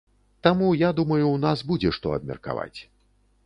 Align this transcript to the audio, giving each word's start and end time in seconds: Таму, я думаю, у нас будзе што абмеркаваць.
Таму, 0.47 0.69
я 0.83 0.89
думаю, 1.01 1.21
у 1.27 1.37
нас 1.45 1.63
будзе 1.73 1.95
што 2.01 2.17
абмеркаваць. 2.19 2.79